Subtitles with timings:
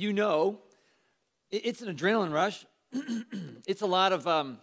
[0.00, 0.60] you know
[1.50, 2.66] it's an adrenaline rush.
[3.66, 4.58] it's a lot of, um,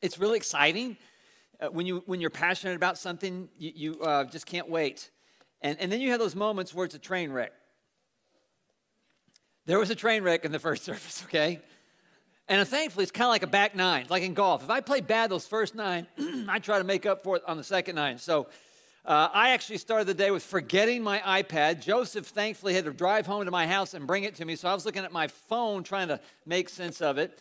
[0.00, 0.96] it's really exciting.
[1.60, 5.10] Uh, when, you, when you're passionate about something, you, you uh, just can't wait.
[5.60, 7.52] And, and then you have those moments where it's a train wreck.
[9.66, 11.60] There was a train wreck in the first service, okay?
[12.48, 14.64] And thankfully, it's kind of like a back nine, like in golf.
[14.64, 16.06] If I play bad those first nine,
[16.48, 18.18] I try to make up for it on the second nine.
[18.18, 18.48] So
[19.04, 21.80] uh, I actually started the day with forgetting my iPad.
[21.80, 24.54] Joseph thankfully had to drive home to my house and bring it to me.
[24.54, 27.36] So I was looking at my phone trying to make sense of it.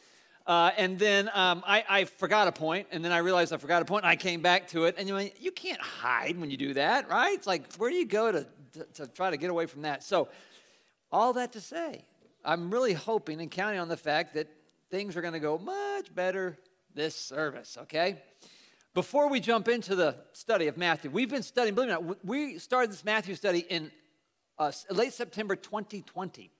[0.48, 3.84] Uh, and then um, I, I, forgot a point, and then I realized I forgot
[3.84, 4.96] a point, and I came back to it.
[4.98, 7.36] And you, know, you can't hide when you do that, right?
[7.36, 10.04] It's like, where do you go to, to, to try to get away from that?
[10.04, 10.30] So,
[11.12, 12.06] all that to say,
[12.44, 14.48] I'm really hoping and counting on the fact that
[14.90, 16.58] things are going to go much better
[16.96, 18.22] this service, okay?
[18.94, 22.26] Before we jump into the study of Matthew, we've been studying, believe it or not,
[22.26, 23.90] we started this Matthew study in
[24.60, 26.52] uh, late September 2020.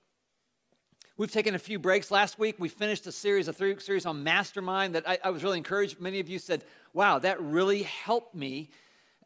[1.18, 2.10] We've taken a few breaks.
[2.10, 5.28] Last week, we finished a series, a three week series on mastermind that I, I,
[5.28, 6.00] was really encouraged.
[6.00, 8.70] Many of you said, wow, that really helped me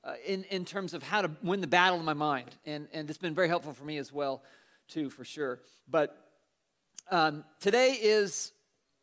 [0.02, 2.56] uh, in, in terms of how to win the battle in my mind.
[2.66, 4.42] And, and it's been very helpful for me as well,
[4.88, 5.60] too, for sure.
[5.88, 6.16] But
[7.12, 8.50] um, today is,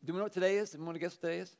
[0.04, 0.76] do we know what today is?
[0.76, 1.56] We want to guess what today is?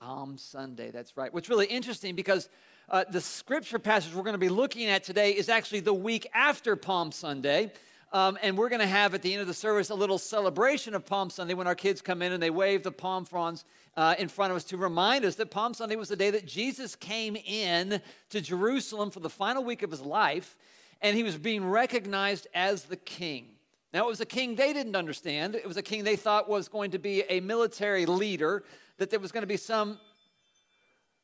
[0.00, 1.32] Palm Sunday, that's right.
[1.32, 2.48] What's really interesting because
[2.88, 6.28] uh, the scripture passage we're going to be looking at today is actually the week
[6.34, 7.72] after Palm Sunday.
[8.12, 10.94] Um, and we're going to have at the end of the service a little celebration
[10.94, 13.64] of Palm Sunday when our kids come in and they wave the palm fronds
[13.96, 16.46] uh, in front of us to remind us that Palm Sunday was the day that
[16.46, 18.00] Jesus came in
[18.30, 20.56] to Jerusalem for the final week of his life
[21.00, 23.46] and he was being recognized as the king.
[23.92, 25.54] Now, it was a king they didn't understand.
[25.54, 28.64] It was a king they thought was going to be a military leader
[28.98, 29.98] that there was going to be some.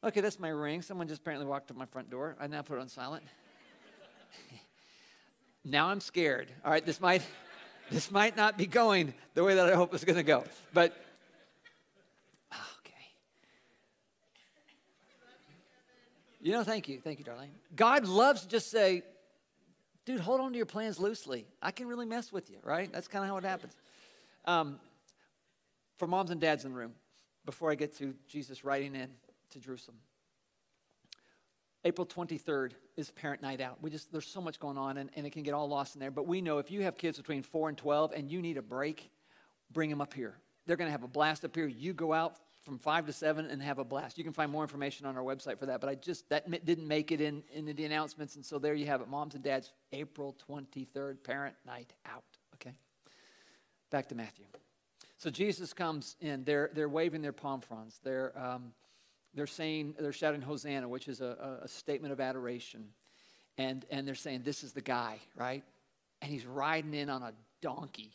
[0.03, 0.83] Okay, that's my ring.
[0.83, 2.37] Someone just apparently walked to my front door.
[2.41, 3.25] I now put it on silent.
[5.65, 6.51] now I'm scared.
[6.65, 7.23] All right, this might
[7.91, 10.45] this might not be going the way that I hope it's going to go.
[10.73, 10.93] But
[12.53, 12.95] okay.
[16.41, 17.01] You know, thank you.
[17.01, 17.51] Thank you, darling.
[17.77, 19.03] God loves to just say,
[20.07, 21.47] dude, hold on to your plans loosely.
[21.61, 22.91] I can really mess with you, right?
[22.93, 23.77] That's kind of how it happens.
[24.47, 24.81] Um,
[25.99, 26.95] for moms and dads in the room,
[27.51, 29.09] before I get to Jesus riding in
[29.51, 29.97] to Jerusalem.
[31.85, 33.79] April 23rd is parent night out.
[33.83, 36.01] We just there's so much going on and, and it can get all lost in
[36.01, 36.13] there.
[36.13, 38.63] But we know if you have kids between four and 12 and you need a
[38.63, 39.11] break,
[39.73, 40.37] bring them up here.
[40.65, 41.67] They're going to have a blast up here.
[41.67, 44.17] You go out from five to seven and have a blast.
[44.17, 45.81] You can find more information on our website for that.
[45.81, 48.87] But I just that didn't make it in in the announcements, and so there you
[48.87, 49.09] have it.
[49.09, 52.23] Moms and dads, April 23rd, parent night out.
[52.55, 52.77] Okay.
[53.91, 54.45] Back to Matthew.
[55.21, 56.45] So Jesus comes in.
[56.45, 58.01] They're, they're waving their palm fronds.
[58.03, 58.73] They're, um,
[59.35, 62.87] they're saying, they're shouting Hosanna, which is a, a statement of adoration.
[63.59, 65.63] And, and they're saying, this is the guy, right?
[66.23, 68.13] And he's riding in on a donkey.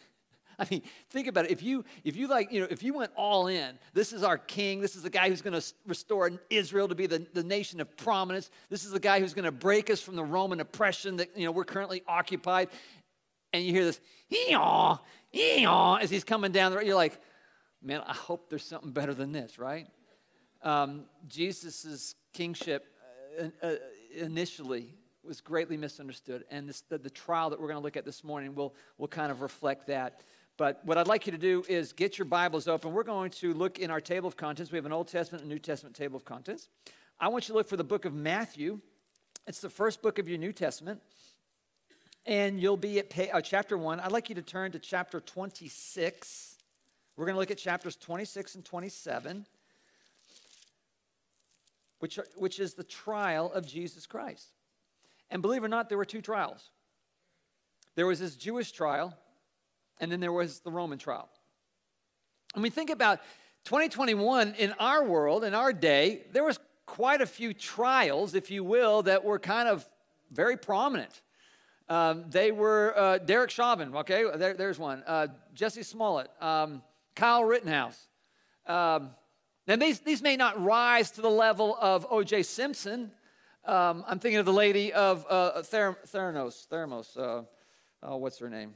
[0.58, 1.52] I mean, think about it.
[1.52, 4.36] If you, if you like, you know, if you went all in, this is our
[4.36, 4.82] king.
[4.82, 7.96] This is the guy who's going to restore Israel to be the, the nation of
[7.96, 8.50] prominence.
[8.68, 11.46] This is the guy who's going to break us from the Roman oppression that, you
[11.46, 12.68] know, we're currently occupied.
[13.54, 14.98] And you hear this, hee-haw,
[15.34, 16.86] as he's coming down the road.
[16.86, 17.20] You're like,
[17.82, 19.86] man, I hope there's something better than this, right?
[20.62, 22.86] Um, Jesus' kingship
[23.40, 23.74] uh, uh,
[24.16, 24.94] initially
[25.24, 26.44] was greatly misunderstood.
[26.50, 29.08] And this, the, the, trial that we're going to look at this morning will, will
[29.08, 30.22] kind of reflect that.
[30.56, 32.92] But what I'd like you to do is get your Bibles open.
[32.92, 34.70] We're going to look in our table of contents.
[34.70, 36.68] We have an Old Testament and New Testament table of contents.
[37.18, 38.80] I want you to look for the book of Matthew.
[39.46, 41.00] It's the first book of your New Testament
[42.26, 44.00] and you'll be at pay, uh, chapter 1.
[44.00, 46.56] I'd like you to turn to chapter 26.
[47.16, 49.46] We're going to look at chapters 26 and 27,
[51.98, 54.48] which, are, which is the trial of Jesus Christ.
[55.30, 56.70] And believe it or not, there were two trials
[57.94, 59.14] there was this Jewish trial,
[60.00, 61.28] and then there was the Roman trial.
[62.54, 63.20] And we think about
[63.64, 68.64] 2021 in our world, in our day, there was quite a few trials, if you
[68.64, 69.86] will, that were kind of
[70.30, 71.20] very prominent.
[71.88, 75.02] Um, they were uh, Derek Chauvin, okay, there, there's one.
[75.06, 76.82] Uh, Jussie Smollett, um,
[77.14, 78.08] Kyle Rittenhouse.
[78.66, 79.10] Um,
[79.66, 82.42] now, these, these may not rise to the level of O.J.
[82.42, 83.12] Simpson.
[83.64, 87.16] Um, I'm thinking of the lady of uh, Ther- Theranos, Thermos.
[87.16, 87.42] Uh,
[88.02, 88.74] oh, what's her name?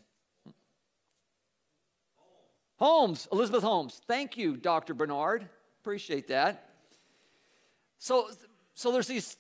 [2.76, 4.00] Holmes, Elizabeth Holmes.
[4.06, 4.94] Thank you, Dr.
[4.94, 5.49] Bernard.
[5.81, 6.70] Appreciate that.
[7.99, 8.29] So,
[8.75, 9.37] so there's these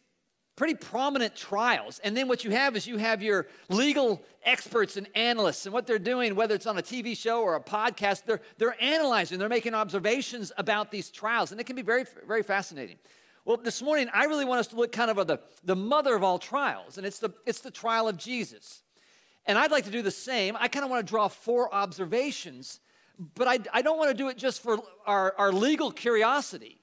[0.56, 2.00] pretty prominent trials.
[2.02, 5.86] And then what you have is you have your legal experts and analysts, and what
[5.86, 9.48] they're doing, whether it's on a TV show or a podcast, they're, they're analyzing, they're
[9.48, 12.96] making observations about these trials, and it can be very, very fascinating.
[13.44, 16.16] Well, this morning, I really want us to look kind of at the, the mother
[16.16, 18.82] of all trials, and it's the, it's the trial of Jesus.
[19.46, 20.56] And I'd like to do the same.
[20.58, 22.80] I kind of want to draw four observations,
[23.34, 26.80] but I, I don't want to do it just for our, our legal curiosity.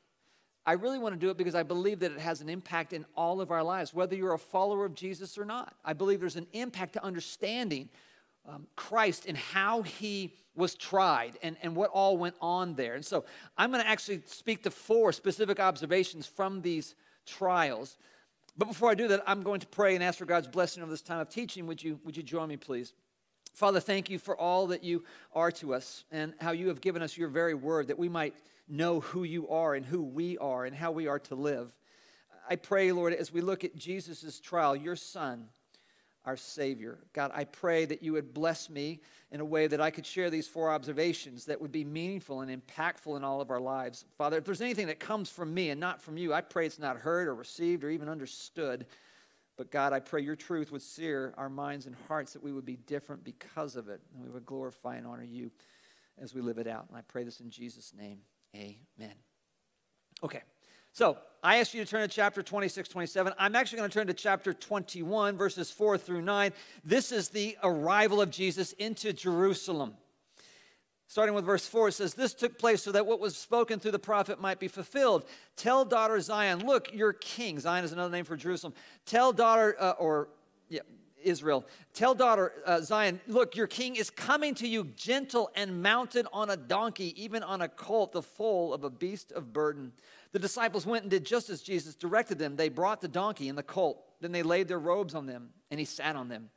[0.65, 3.05] I really want to do it because I believe that it has an impact in
[3.15, 5.75] all of our lives, whether you're a follower of Jesus or not.
[5.83, 7.89] I believe there's an impact to understanding
[8.47, 12.93] um, Christ and how he was tried and, and what all went on there.
[12.95, 13.25] And so
[13.57, 16.95] I'm going to actually speak to four specific observations from these
[17.25, 17.97] trials.
[18.57, 20.91] But before I do that, I'm going to pray and ask for God's blessing over
[20.91, 21.67] this time of teaching.
[21.67, 22.93] Would you, would you join me, please?
[23.53, 27.01] Father, thank you for all that you are to us and how you have given
[27.01, 28.35] us your very word that we might
[28.67, 31.73] know who you are and who we are and how we are to live.
[32.49, 35.47] I pray, Lord, as we look at Jesus' trial, your son,
[36.25, 36.99] our Savior.
[37.11, 39.01] God, I pray that you would bless me
[39.31, 42.61] in a way that I could share these four observations that would be meaningful and
[42.61, 44.05] impactful in all of our lives.
[44.17, 46.79] Father, if there's anything that comes from me and not from you, I pray it's
[46.79, 48.85] not heard or received or even understood.
[49.57, 52.65] But God, I pray your truth would sear our minds and hearts that we would
[52.65, 55.51] be different because of it and we would glorify and honor you
[56.21, 56.85] as we live it out.
[56.87, 58.19] And I pray this in Jesus' name.
[58.55, 59.15] Amen.
[60.23, 60.41] Okay,
[60.91, 63.33] so I asked you to turn to chapter 26, 27.
[63.37, 66.53] I'm actually going to turn to chapter 21, verses 4 through 9.
[66.85, 69.95] This is the arrival of Jesus into Jerusalem.
[71.07, 73.91] Starting with verse 4, it says, This took place so that what was spoken through
[73.91, 75.25] the prophet might be fulfilled.
[75.55, 77.59] Tell daughter Zion, look, your king.
[77.59, 78.73] Zion is another name for Jerusalem.
[79.05, 80.29] Tell daughter, uh, or,
[80.69, 80.81] yeah,
[81.23, 81.65] Israel.
[81.93, 86.49] Tell daughter uh, Zion, look, your king is coming to you gentle and mounted on
[86.49, 89.91] a donkey, even on a colt, the foal of a beast of burden.
[90.31, 92.55] The disciples went and did just as Jesus directed them.
[92.55, 94.03] They brought the donkey and the colt.
[94.19, 96.49] Then they laid their robes on them, and he sat on them.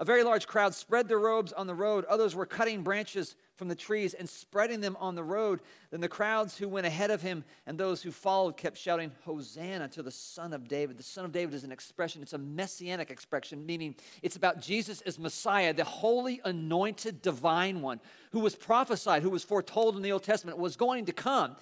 [0.00, 2.04] A very large crowd spread their robes on the road.
[2.04, 5.60] Others were cutting branches from the trees and spreading them on the road.
[5.90, 9.88] Then the crowds who went ahead of him and those who followed kept shouting, Hosanna
[9.88, 10.98] to the Son of David.
[10.98, 15.00] The Son of David is an expression, it's a messianic expression, meaning it's about Jesus
[15.00, 17.98] as Messiah, the holy, anointed, divine one
[18.30, 21.56] who was prophesied, who was foretold in the Old Testament, was going to come.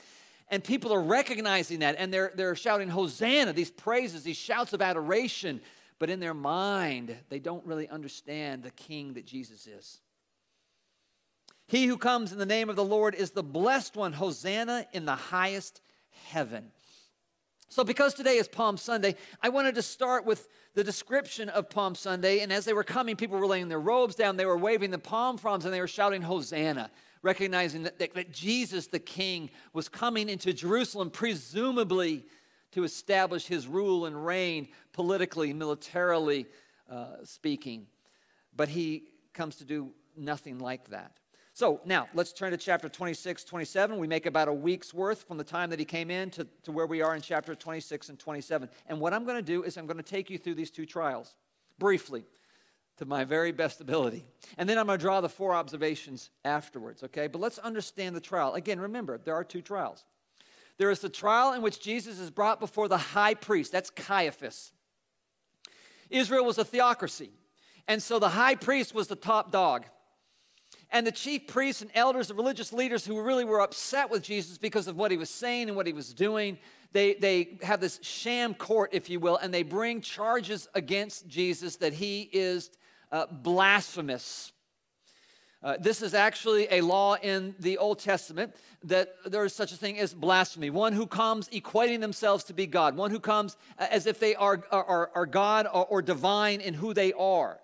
[0.48, 4.82] And people are recognizing that and they're, they're shouting, Hosanna, these praises, these shouts of
[4.82, 5.62] adoration
[5.98, 10.00] but in their mind, they don't really understand the king that Jesus is.
[11.68, 14.12] He who comes in the name of the Lord is the blessed one.
[14.12, 15.80] Hosanna in the highest
[16.28, 16.70] heaven.
[17.68, 21.96] So, because today is Palm Sunday, I wanted to start with the description of Palm
[21.96, 22.40] Sunday.
[22.40, 24.98] And as they were coming, people were laying their robes down, they were waving the
[24.98, 26.90] palm fronds, and they were shouting, Hosanna,
[27.22, 32.24] recognizing that, that, that Jesus, the King, was coming into Jerusalem, presumably
[32.76, 36.44] to establish his rule and reign politically, militarily
[36.90, 37.86] uh, speaking.
[38.54, 41.12] But he comes to do nothing like that.
[41.54, 43.98] So now let's turn to chapter 26, 27.
[43.98, 46.70] We make about a week's worth from the time that he came in to, to
[46.70, 48.68] where we are in chapter 26 and 27.
[48.88, 50.84] And what I'm going to do is I'm going to take you through these two
[50.84, 51.34] trials
[51.78, 52.26] briefly
[52.98, 54.26] to my very best ability.
[54.58, 57.26] And then I'm going to draw the four observations afterwards, okay?
[57.26, 58.52] But let's understand the trial.
[58.52, 60.04] Again, remember, there are two trials.
[60.78, 63.72] There is the trial in which Jesus is brought before the high priest.
[63.72, 64.72] That's Caiaphas.
[66.10, 67.30] Israel was a theocracy.
[67.88, 69.86] And so the high priest was the top dog.
[70.90, 74.58] And the chief priests and elders, the religious leaders who really were upset with Jesus
[74.58, 76.58] because of what he was saying and what he was doing,
[76.92, 81.76] they, they have this sham court, if you will, and they bring charges against Jesus
[81.76, 82.70] that he is
[83.10, 84.52] uh, blasphemous.
[85.66, 89.76] Uh, this is actually a law in the Old Testament that there is such a
[89.76, 90.70] thing as blasphemy.
[90.70, 94.62] One who comes equating themselves to be God, one who comes as if they are,
[94.70, 97.58] are, are God or, or divine in who they are.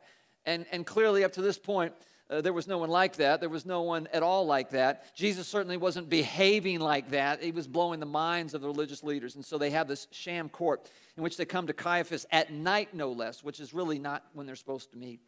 [0.44, 1.94] And, and clearly, up to this point,
[2.28, 3.38] uh, there was no one like that.
[3.38, 5.14] There was no one at all like that.
[5.14, 7.40] Jesus certainly wasn't behaving like that.
[7.40, 9.36] He was blowing the minds of the religious leaders.
[9.36, 12.94] And so they have this sham court in which they come to Caiaphas at night,
[12.94, 15.20] no less, which is really not when they're supposed to meet.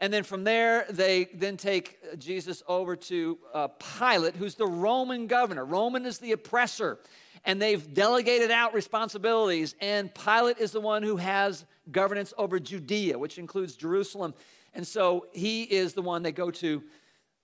[0.00, 5.26] And then from there, they then take Jesus over to uh, Pilate, who's the Roman
[5.26, 5.64] governor.
[5.64, 6.98] Roman is the oppressor.
[7.44, 9.74] And they've delegated out responsibilities.
[9.80, 14.34] And Pilate is the one who has governance over Judea, which includes Jerusalem.
[14.74, 16.82] And so he is the one they go to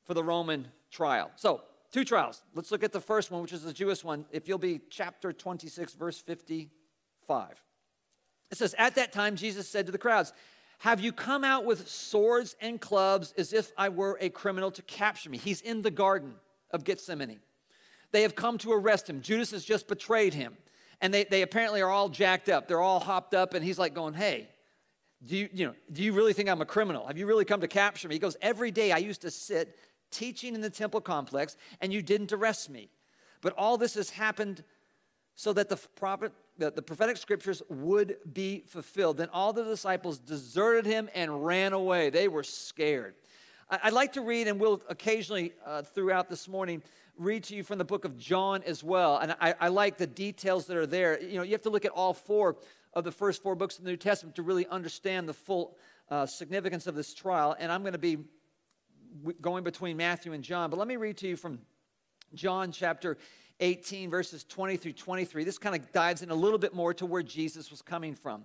[0.05, 1.31] for the Roman trial.
[1.37, 2.43] So, two trials.
[2.55, 4.27] Let's look at the first one, which is the Jewish one.
[4.31, 7.63] If you'll be chapter 26, verse 55.
[8.51, 10.33] It says, At that time, Jesus said to the crowds,
[10.78, 14.83] have you come out with swords and clubs as if I were a criminal to
[14.83, 15.38] capture me?
[15.38, 16.35] He's in the garden
[16.71, 17.40] of Gethsemane.
[18.12, 19.23] They have come to arrest him.
[19.23, 20.57] Judas has just betrayed him.
[21.00, 22.69] And they, they apparently are all jacked up.
[22.69, 24.49] They're all hopped up, and he's like going, Hey,
[25.26, 27.07] do you, you know, do you really think I'm a criminal?
[27.07, 28.14] Have you really come to capture me?
[28.14, 29.76] He goes, Every day I used to sit
[30.11, 32.88] teaching in the temple complex, and you didn't arrest me.
[33.40, 34.62] But all this has happened
[35.35, 39.17] so that the prophet the, the prophetic scriptures would be fulfilled.
[39.17, 42.11] Then all the disciples deserted him and ran away.
[42.11, 43.14] They were scared.
[43.69, 46.83] I, would like to read, and we'll occasionally uh, throughout this morning
[47.17, 49.19] read to you from the book of John as well.
[49.19, 51.21] And I, I like the details that are there.
[51.21, 52.57] You know, you have to look at all four
[52.93, 55.76] of the first four books of the New Testament to really understand the full
[56.11, 57.57] uh, significance of this trial.
[57.59, 58.19] And I'm going to be
[59.41, 60.71] going between Matthew and John.
[60.71, 61.61] But let me read to you from
[62.35, 63.17] John chapter
[63.61, 65.45] 18, verses 20 through 23.
[65.45, 68.45] This kind of dives in a little bit more to where Jesus was coming from.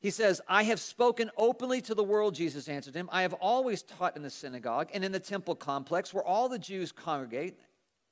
[0.00, 3.08] He says, I have spoken openly to the world, Jesus answered him.
[3.10, 6.58] I have always taught in the synagogue and in the temple complex where all the
[6.58, 7.58] Jews congregate,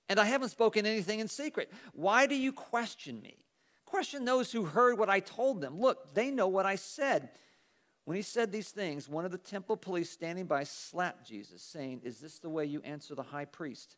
[0.09, 1.71] and I haven't spoken anything in secret.
[1.93, 3.37] Why do you question me?
[3.85, 5.79] Question those who heard what I told them.
[5.79, 7.29] Look, they know what I said.
[8.07, 12.01] When he said these things, one of the temple police standing by slapped Jesus, saying,
[12.05, 13.97] Is this the way you answer the high priest?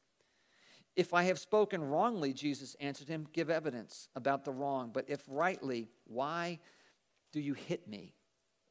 [0.96, 4.90] If I have spoken wrongly, Jesus answered him, give evidence about the wrong.
[4.92, 6.60] But if rightly, why
[7.32, 8.14] do you hit me?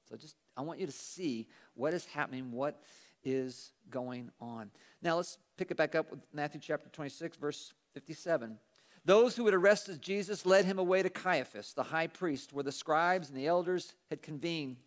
[0.09, 2.81] So just, I want you to see what is happening, what
[3.23, 4.69] is going on.
[5.01, 8.57] Now let's pick it back up with Matthew chapter 26, verse 57.
[9.05, 12.71] Those who had arrested Jesus led him away to Caiaphas, the high priest, where the
[12.71, 14.77] scribes and the elders had convened.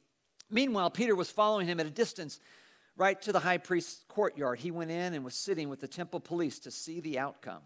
[0.50, 2.40] Meanwhile, Peter was following him at a distance
[2.96, 4.58] right to the high priest's courtyard.
[4.58, 7.62] He went in and was sitting with the temple police to see the outcome.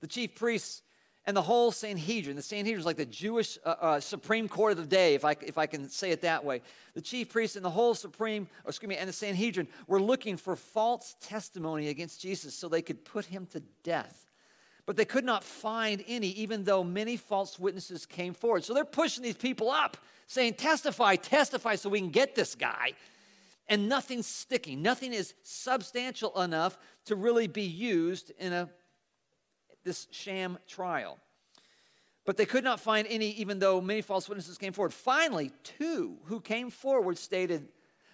[0.00, 0.82] The chief priests
[1.24, 4.78] and the whole Sanhedrin, the Sanhedrin is like the Jewish uh, uh, Supreme Court of
[4.78, 6.62] the day, if I, if I can say it that way.
[6.94, 10.36] The chief priests and the whole Supreme, or excuse me, and the Sanhedrin were looking
[10.36, 14.30] for false testimony against Jesus so they could put him to death.
[14.84, 18.62] But they could not find any, even though many false witnesses came forward.
[18.62, 19.96] So they're pushing these people up,
[20.28, 22.92] saying, Testify, testify, so we can get this guy
[23.68, 24.82] and nothing's sticking.
[24.82, 28.70] Nothing is substantial enough to really be used in a,
[29.84, 31.18] this sham trial.
[32.24, 34.92] But they could not find any, even though many false witnesses came forward.
[34.92, 37.68] Finally, two who came forward stated,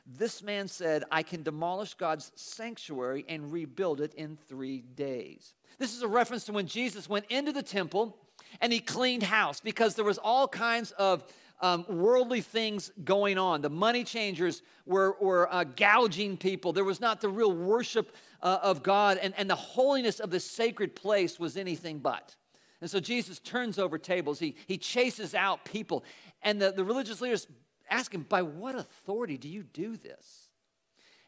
[0.07, 5.55] This man said, I can demolish God's sanctuary and rebuild it in three days.
[5.79, 8.19] This is a reference to when Jesus went into the temple
[8.61, 11.25] and he cleaned house because there was all kinds of
[11.63, 13.63] um, worldly things going on.
[13.63, 16.73] The money changers were, were uh, gouging people.
[16.73, 20.41] There was not the real worship uh, of God, and, and the holiness of the
[20.41, 22.35] sacred place was anything but.
[22.81, 26.05] And so Jesus turns over tables, he, he chases out people,
[26.43, 27.47] and the, the religious leaders
[27.89, 30.49] ask him, By what authority do you do this?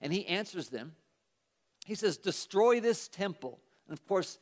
[0.00, 0.96] And he answers them.
[1.86, 3.60] He says, Destroy this temple.
[3.86, 4.38] And of course,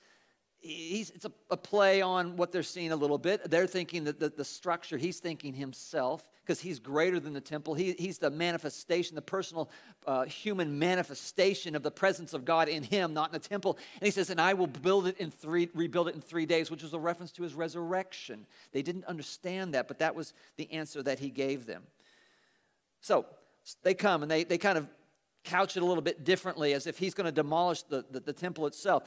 [0.62, 3.50] he's, it's a, a, play on what they're seeing a little bit.
[3.50, 7.75] They're thinking that the, the structure, he's thinking himself, because he's greater than the temple.
[7.75, 9.71] He, he's the manifestation, the personal
[10.07, 13.76] uh, human manifestation of the presence of God in him, not in the temple.
[14.00, 16.71] And he says, and I will build it in three, rebuild it in three days,
[16.71, 18.47] which was a reference to his resurrection.
[18.73, 21.83] They didn't understand that, but that was the answer that he gave them.
[23.00, 23.26] So
[23.83, 24.87] they come and they, they kind of
[25.45, 28.33] couch it a little bit differently as if he's going to demolish the, the, the
[28.33, 29.02] temple itself.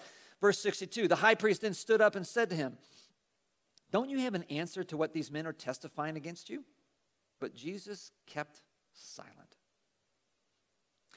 [0.46, 2.78] Verse 62 The high priest then stood up and said to him,
[3.90, 6.64] Don't you have an answer to what these men are testifying against you?
[7.40, 8.62] But Jesus kept
[8.94, 9.56] silent.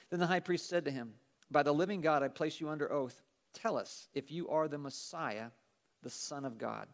[0.09, 1.13] Then the high priest said to him,
[1.51, 3.21] By the living God, I place you under oath.
[3.53, 5.51] Tell us if you are the Messiah,
[6.03, 6.87] the Son of God.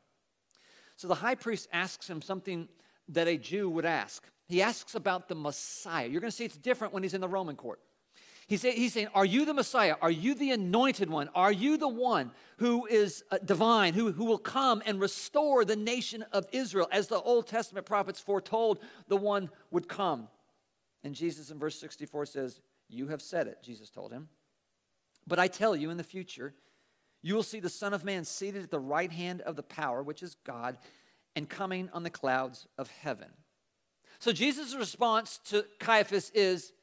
[0.97, 2.69] So the high priest asks him something
[3.11, 4.25] that a Jew would ask.
[4.49, 6.09] He asks about the Messiah.
[6.09, 7.79] You're going to see it's different when he's in the Roman court.
[8.47, 9.97] He's, he's saying, Are you the Messiah?
[10.03, 11.31] Are you the anointed one?
[11.35, 15.77] Are you the one who is uh, divine, who, who will come and restore the
[15.77, 16.89] nation of Israel?
[16.93, 20.29] As the Old Testament prophets foretold, the one would come.
[21.03, 24.29] And Jesus in verse 64 says, You have said it, Jesus told him.
[25.27, 26.55] But I tell you, in the future,
[27.23, 30.03] you will see the Son of Man seated at the right hand of the power,
[30.03, 30.77] which is God,
[31.35, 33.29] and coming on the clouds of heaven.
[34.19, 36.74] So Jesus' response to Caiaphas is,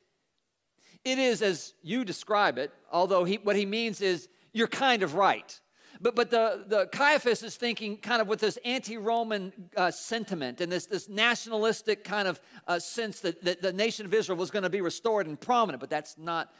[1.03, 5.15] it is as you describe it, although he, what he means is you're kind of
[5.15, 5.59] right.
[5.99, 10.71] But, but the, the Caiaphas is thinking kind of with this anti-Roman uh, sentiment and
[10.71, 14.63] this, this nationalistic kind of uh, sense that, that the nation of Israel was going
[14.63, 16.53] to be restored and prominent, but that's not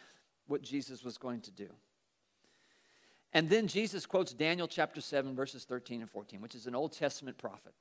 [0.47, 1.69] what Jesus was going to do.
[3.33, 6.91] And then Jesus quotes Daniel chapter 7, verses 13 and 14, which is an Old
[6.91, 7.73] Testament prophet.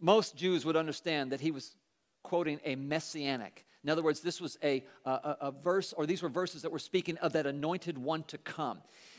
[0.00, 1.76] Most Jews would understand that he was
[2.22, 6.30] quoting a messianic, in other words, this was a, a, a, verse, or these were
[6.30, 8.78] verses that were speaking of that anointed one to come.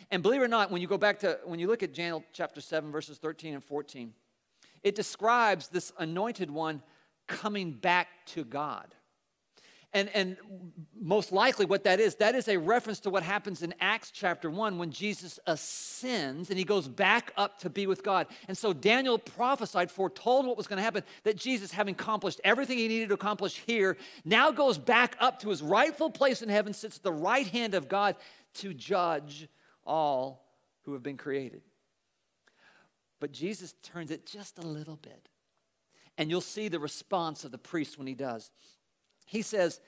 [0.10, 2.24] And believe it or not, when you go back to, when you look at Daniel
[2.34, 4.12] chapter 7, verses 13 and 14,
[4.82, 6.82] it describes this anointed one
[7.28, 8.94] coming back to God.
[9.96, 10.36] And, and
[11.00, 14.50] most likely, what that is, that is a reference to what happens in Acts chapter
[14.50, 18.28] 1 when Jesus ascends and he goes back up to be with God.
[18.50, 22.78] And so Daniel prophesied, foretold what was going to happen, that Jesus, having accomplished everything
[22.78, 26.74] he needed to accomplish here, now goes back up to his rightful place in heaven,
[26.74, 28.18] sits at the right hand of God
[28.56, 29.48] to judge
[29.86, 30.46] all
[30.82, 31.62] who have been created.
[33.22, 35.30] But Jesus turns it just a little bit.
[36.18, 38.52] And you'll see the response of the priest when he does.
[39.26, 39.80] He says,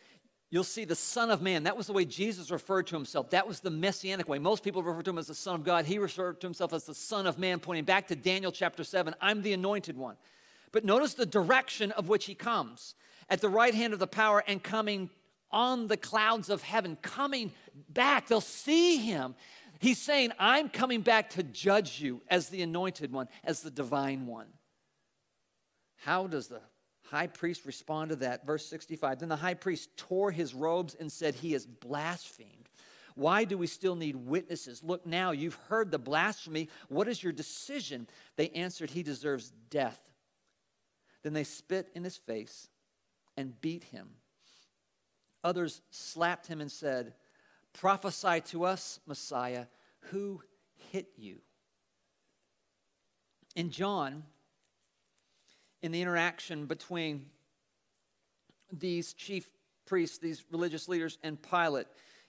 [0.49, 1.63] You'll see the Son of Man.
[1.63, 3.31] That was the way Jesus referred to himself.
[3.31, 4.39] That was the messianic way.
[4.39, 5.85] Most people refer to him as the Son of God.
[5.85, 9.13] He referred to himself as the Son of Man, pointing back to Daniel chapter 7.
[9.19, 10.15] I'm the anointed one.
[10.71, 12.95] But notice the direction of which he comes
[13.29, 15.09] at the right hand of the power and coming
[15.51, 17.51] on the clouds of heaven, coming
[17.89, 18.27] back.
[18.27, 19.35] They'll see him.
[19.79, 24.25] He's saying, I'm coming back to judge you as the anointed one, as the divine
[24.25, 24.47] one.
[25.97, 26.61] How does the
[27.09, 28.45] high priest respond to that.
[28.45, 32.69] Verse 65 Then the high priest tore his robes and said, He has blasphemed.
[33.15, 34.83] Why do we still need witnesses?
[34.83, 36.69] Look now, you've heard the blasphemy.
[36.87, 38.07] What is your decision?
[38.35, 39.99] They answered, He deserves death.
[41.23, 42.67] Then they spit in his face
[43.35, 44.09] and beat him.
[45.43, 47.13] Others slapped him and said,
[47.73, 49.65] Prophesy to us, Messiah,
[50.11, 50.41] who
[50.91, 51.39] hit you?
[53.55, 54.23] In John,
[55.87, 57.27] in the interaction between
[58.73, 59.49] these chief
[59.85, 61.87] priests, these religious leaders, and Pilate.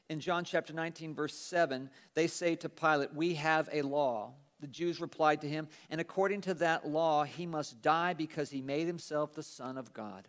[0.08, 4.34] In John chapter 19, verse 7, they say to Pilate, We have a law.
[4.60, 8.62] The Jews replied to him, And according to that law, he must die because he
[8.62, 10.28] made himself the Son of God.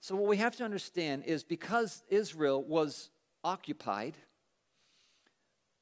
[0.00, 3.08] So, what we have to understand is because Israel was
[3.44, 4.16] occupied,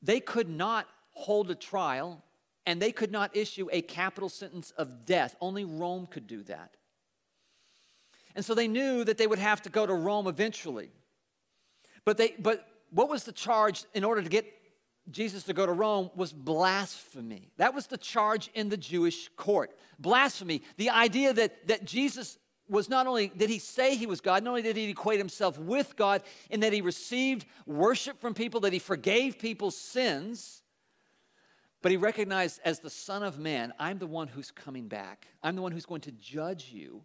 [0.03, 2.23] they could not hold a trial
[2.67, 5.37] and they could not issue a capital sentence of death.
[5.41, 6.77] Only Rome could do that.
[8.35, 10.91] And so they knew that they would have to go to Rome eventually.
[12.05, 14.47] But, they, but what was the charge in order to get
[15.11, 17.51] Jesus to go to Rome was blasphemy.
[17.57, 19.73] That was the charge in the Jewish court.
[19.99, 20.63] Blasphemy.
[20.77, 22.39] The idea that, that Jesus
[22.69, 25.59] was not only did he say he was God, not only did he equate himself
[25.59, 30.63] with God in that he received worship from people, that he forgave people's sins,
[31.83, 35.27] but he recognized as the Son of Man, I'm the one who's coming back.
[35.43, 37.03] I'm the one who's going to judge you.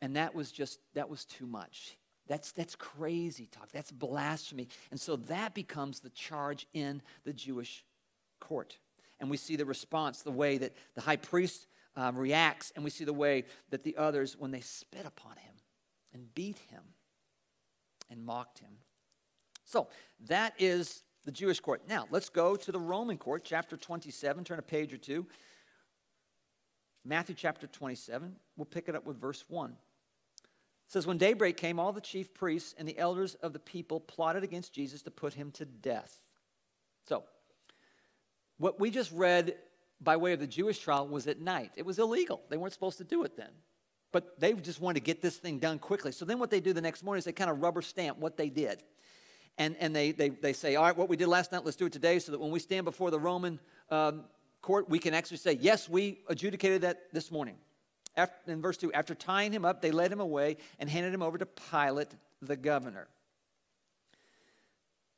[0.00, 1.96] And that was just, that was too much.
[2.26, 3.70] That's, that's crazy talk.
[3.72, 4.68] That's blasphemy.
[4.90, 7.84] And so that becomes the charge in the Jewish
[8.38, 8.78] court.
[9.18, 12.90] And we see the response, the way that the high priest um, reacts, and we
[12.90, 15.54] see the way that the others, when they spit upon him
[16.14, 16.82] and beat him
[18.10, 18.70] and mocked him.
[19.64, 19.88] So
[20.28, 21.82] that is the Jewish court.
[21.88, 24.42] Now, let's go to the Roman court, chapter 27.
[24.42, 25.28] Turn a page or two.
[27.04, 28.34] Matthew chapter 27.
[28.56, 29.70] We'll pick it up with verse 1.
[29.70, 29.76] It
[30.88, 34.42] says, When daybreak came, all the chief priests and the elders of the people plotted
[34.42, 36.16] against Jesus to put him to death.
[37.06, 37.22] So,
[38.58, 39.54] what we just read
[40.00, 41.70] by way of the Jewish trial was at night.
[41.76, 42.40] It was illegal.
[42.48, 43.50] They weren't supposed to do it then.
[44.10, 46.10] But they just wanted to get this thing done quickly.
[46.10, 48.36] So then what they do the next morning is they kind of rubber stamp what
[48.36, 48.82] they did
[49.60, 51.84] and, and they, they, they say, all right, what we did last night, let's do
[51.84, 54.24] it today so that when we stand before the Roman um,
[54.62, 57.56] court, we can actually say, yes, we adjudicated that this morning.
[58.16, 61.22] After, in verse 2, after tying him up, they led him away and handed him
[61.22, 62.08] over to Pilate,
[62.40, 63.06] the governor.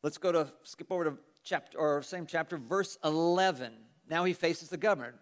[0.03, 3.73] Let's go to, skip over to chapter, or same chapter, verse 11.
[4.11, 5.15] Now he faces the governor.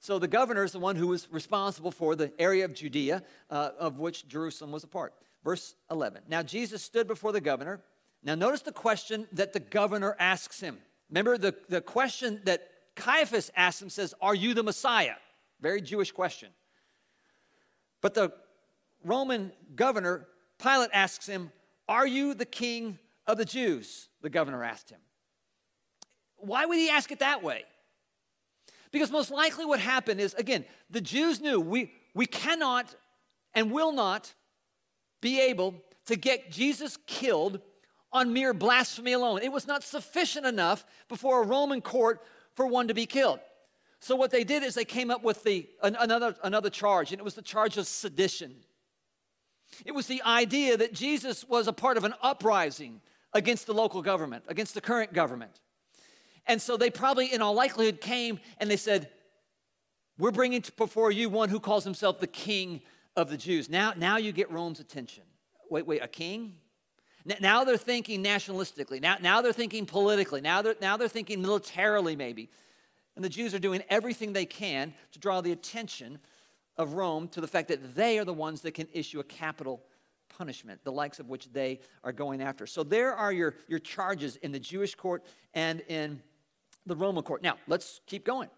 [0.00, 3.70] So the governor is the one who was responsible for the area of Judea, uh,
[3.78, 5.12] of which Jerusalem was a part.
[5.44, 6.22] Verse 11.
[6.28, 7.82] Now Jesus stood before the governor
[8.22, 10.78] now, notice the question that the governor asks him.
[11.08, 15.14] Remember, the, the question that Caiaphas asks him says, Are you the Messiah?
[15.60, 16.50] Very Jewish question.
[18.00, 18.32] But the
[19.04, 20.26] Roman governor,
[20.58, 21.52] Pilate, asks him,
[21.88, 24.08] Are you the king of the Jews?
[24.20, 25.00] The governor asked him.
[26.36, 27.64] Why would he ask it that way?
[28.90, 32.94] Because most likely what happened is, again, the Jews knew we, we cannot
[33.54, 34.32] and will not
[35.20, 35.74] be able
[36.06, 37.60] to get Jesus killed
[38.18, 39.40] on mere blasphemy alone.
[39.42, 42.22] It was not sufficient enough before a Roman court
[42.54, 43.40] for one to be killed.
[44.00, 47.24] So what they did is they came up with the, another, another charge, and it
[47.24, 48.54] was the charge of sedition.
[49.84, 53.00] It was the idea that Jesus was a part of an uprising
[53.32, 55.60] against the local government, against the current government.
[56.46, 59.10] And so they probably, in all likelihood, came and they said,
[60.18, 62.80] We're bringing before you one who calls himself the king
[63.16, 63.68] of the Jews.
[63.68, 65.24] Now, now you get Rome's attention.
[65.70, 66.54] Wait, wait, a king?
[67.40, 69.00] Now they're thinking nationalistically.
[69.00, 70.40] Now, now they're thinking politically.
[70.40, 72.48] Now they're, now they're thinking militarily, maybe.
[73.16, 76.18] And the Jews are doing everything they can to draw the attention
[76.76, 79.82] of Rome to the fact that they are the ones that can issue a capital
[80.36, 82.66] punishment, the likes of which they are going after.
[82.66, 86.22] So there are your, your charges in the Jewish court and in
[86.86, 87.42] the Roman court.
[87.42, 88.48] Now, let's keep going.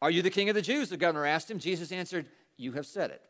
[0.00, 0.88] Are you the king of the Jews?
[0.88, 1.58] The governor asked him.
[1.58, 3.22] Jesus answered, You have said it.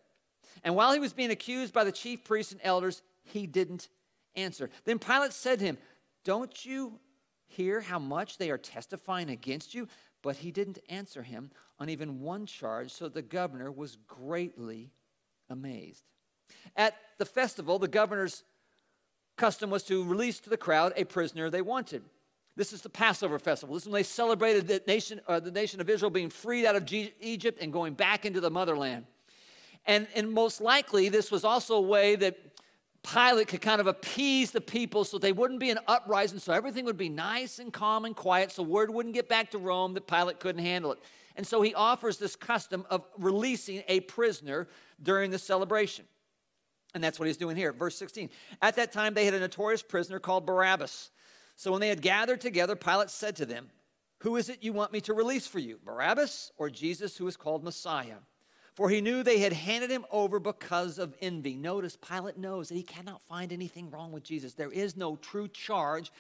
[0.63, 3.89] And while he was being accused by the chief priests and elders, he didn't
[4.37, 4.71] answer.
[4.85, 5.79] Then Pilate said to him,
[6.25, 6.99] Don't you
[7.47, 9.89] hear how much they are testifying against you?
[10.23, 14.91] But he didn't answer him on even one charge, so the governor was greatly
[15.51, 16.05] amazed.
[16.77, 18.43] At the festival, the governor's
[19.37, 22.03] custom was to release to the crowd a prisoner they wanted.
[22.57, 23.75] This is the Passover festival.
[23.75, 26.77] This is when they celebrated the nation, uh, the nation of Israel being freed out
[26.77, 29.07] of G- Egypt and going back into the motherland.
[29.87, 32.39] And, and most likely, this was also a way that
[33.05, 36.85] Pilate could kind of appease the people so they wouldn't be an uprising, so everything
[36.87, 40.07] would be nice and calm and quiet, so word wouldn't get back to Rome that
[40.07, 40.99] Pilate couldn't handle it.
[41.37, 44.69] And so he offers this custom of releasing a prisoner
[45.03, 46.07] during the celebration.
[46.95, 47.73] And that's what he's doing here.
[47.73, 48.31] Verse 16.
[48.63, 51.11] At that time, they had a notorious prisoner called Barabbas.
[51.57, 53.69] So when they had gathered together, Pilate said to them,
[54.21, 57.37] Who is it you want me to release for you, Barabbas or Jesus, who is
[57.37, 58.19] called Messiah?
[58.75, 61.55] For he knew they had handed him over because of envy.
[61.55, 64.55] Notice Pilate knows that he cannot find anything wrong with Jesus.
[64.55, 66.11] There is no true charge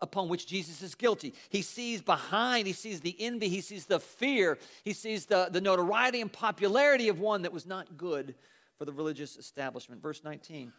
[0.00, 1.34] upon which Jesus is guilty.
[1.48, 5.60] He sees behind, he sees the envy, he sees the fear, he sees the, the
[5.60, 8.34] notoriety and popularity of one that was not good
[8.78, 10.02] for the religious establishment.
[10.02, 10.72] Verse 19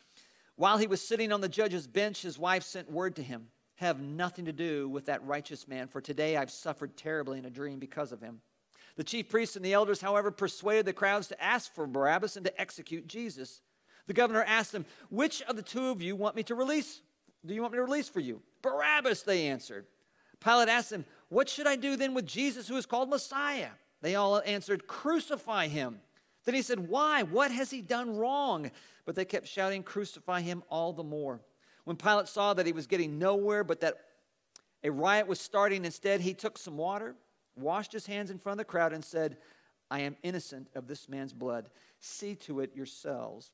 [0.55, 3.99] While he was sitting on the judge's bench, his wife sent word to him Have
[3.99, 7.79] nothing to do with that righteous man, for today I've suffered terribly in a dream
[7.79, 8.41] because of him.
[8.97, 12.45] The chief priests and the elders, however, persuaded the crowds to ask for Barabbas and
[12.45, 13.61] to execute Jesus.
[14.07, 17.01] The governor asked them, Which of the two of you want me to release?
[17.45, 18.41] Do you want me to release for you?
[18.61, 19.85] Barabbas, they answered.
[20.43, 23.69] Pilate asked them, What should I do then with Jesus who is called Messiah?
[24.01, 25.99] They all answered, Crucify him.
[26.45, 27.23] Then he said, Why?
[27.23, 28.71] What has he done wrong?
[29.05, 31.41] But they kept shouting, Crucify him all the more.
[31.83, 33.95] When Pilate saw that he was getting nowhere, but that
[34.83, 37.15] a riot was starting instead, he took some water,
[37.57, 39.37] washed his hands in front of the crowd, and said,
[39.89, 41.69] I am innocent of this man's blood.
[41.99, 43.51] See to it yourselves.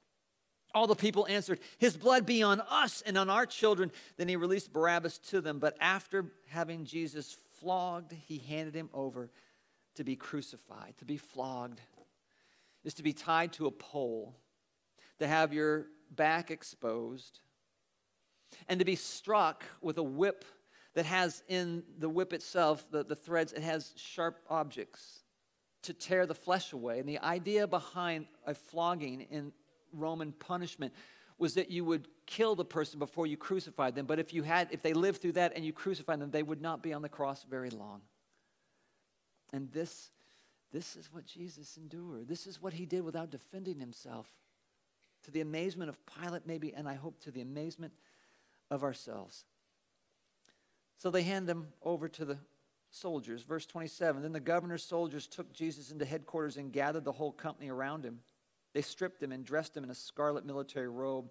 [0.75, 3.91] All the people answered, His blood be on us and on our children.
[4.17, 5.59] Then he released Barabbas to them.
[5.59, 9.29] But after having Jesus flogged, he handed him over
[9.95, 11.79] to be crucified, to be flogged
[12.83, 14.35] is to be tied to a pole,
[15.19, 17.39] to have your back exposed,
[18.67, 20.45] and to be struck with a whip
[20.93, 25.23] that has in the whip itself, the, the threads, it has sharp objects
[25.83, 26.99] to tear the flesh away.
[26.99, 29.51] And the idea behind a flogging in
[29.91, 30.93] Roman punishment
[31.37, 34.05] was that you would kill the person before you crucified them.
[34.05, 36.61] But if you had, if they lived through that and you crucified them, they would
[36.61, 38.01] not be on the cross very long.
[39.51, 40.11] And this
[40.73, 42.27] this is what Jesus endured.
[42.27, 44.27] This is what he did without defending himself.
[45.25, 47.93] To the amazement of Pilate, maybe, and I hope to the amazement
[48.71, 49.45] of ourselves.
[50.97, 52.37] So they hand him over to the
[52.91, 53.43] soldiers.
[53.43, 57.69] Verse 27 Then the governor's soldiers took Jesus into headquarters and gathered the whole company
[57.69, 58.19] around him.
[58.73, 61.29] They stripped him and dressed him in a scarlet military robe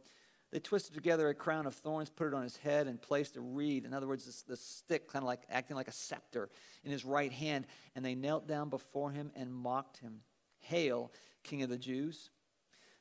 [0.53, 3.41] they twisted together a crown of thorns, put it on his head, and placed a
[3.41, 6.51] reed, in other words, this stick, kind of like acting like a scepter,
[6.85, 7.67] in his right hand.
[7.97, 10.21] And they knelt down before him and mocked him.
[10.61, 11.11] Hail,
[11.43, 12.29] King of the Jews.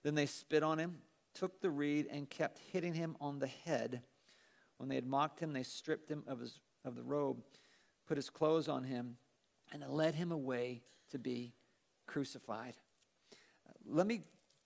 [0.02, 1.00] Then they spit on him,
[1.34, 4.02] took the reed, and kept hitting him on the head.
[4.82, 7.38] When they had mocked him, they stripped him of, his, of the robe,
[8.08, 9.15] put his clothes on him,
[9.72, 11.54] and led him away to be
[12.08, 12.74] crucified.
[13.70, 14.24] Uh, let me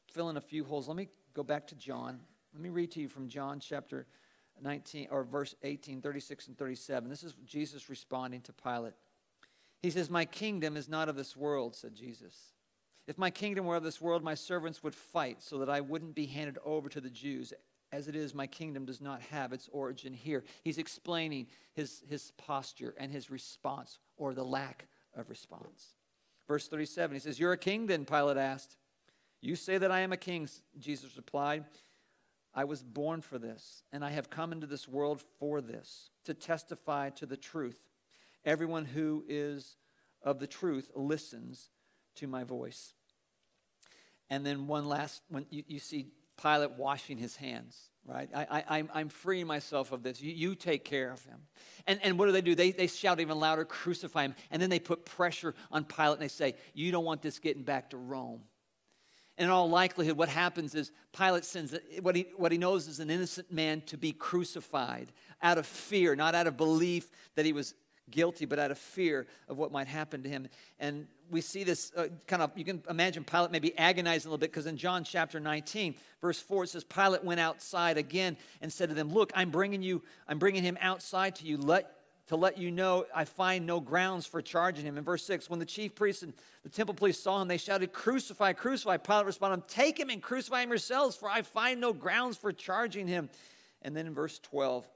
[0.09, 0.87] fill in a few holes.
[0.87, 2.21] Let me go back to John.
[2.53, 4.07] Let me read to you from John chapter
[4.61, 7.09] 19 or verse 18, 36 and 37.
[7.09, 8.93] This is Jesus responding to Pilate.
[9.81, 12.53] He says, My kingdom is not of this world, said Jesus.
[13.05, 16.15] If my kingdom were of this world, my servants would fight so that I wouldn't
[16.15, 17.51] be handed over to the Jews.
[17.91, 20.43] As it is, my kingdom does not have its origin here.
[20.63, 25.93] He's explaining his, his posture and his response or the lack of response.
[26.47, 28.77] Verse 37, he says, You're a king then, Pilate asked.
[29.41, 31.65] You say that I am a king, Jesus replied.
[32.53, 36.33] I was born for this, and I have come into this world for this, to
[36.33, 37.79] testify to the truth.
[38.45, 39.75] Everyone who is
[40.21, 41.69] of the truth listens
[42.15, 42.93] to my voice.
[44.29, 46.07] And then one last, when you, you see
[46.41, 48.29] Pilate washing his hands, right?
[48.33, 50.21] I, I'm, I'm freeing myself of this.
[50.21, 51.39] You, you take care of him.
[51.87, 52.55] And, and what do they do?
[52.55, 54.35] They, they shout even louder, crucify him.
[54.51, 57.63] And then they put pressure on Pilate and they say, You don't want this getting
[57.63, 58.41] back to Rome.
[59.37, 62.99] And in all likelihood, what happens is Pilate sends what he, what he knows is
[62.99, 67.51] an innocent man to be crucified out of fear, not out of belief that he
[67.51, 67.73] was
[68.09, 70.47] guilty, but out of fear of what might happen to him.
[70.79, 74.39] And we see this uh, kind of, you can imagine Pilate maybe agonizing a little
[74.39, 78.71] bit because in John chapter 19, verse 4, it says, Pilate went outside again and
[78.71, 81.57] said to them, Look, I'm bringing you, I'm bringing him outside to you.
[81.57, 81.91] Let
[82.27, 84.97] to let you know I find no grounds for charging him.
[84.97, 87.93] In verse 6, when the chief priests and the temple police saw him, they shouted,
[87.93, 88.97] Crucify, crucify.
[88.97, 93.07] Pilate responded, Take him and crucify him yourselves, for I find no grounds for charging
[93.07, 93.29] him.
[93.83, 94.87] And then in verse 12,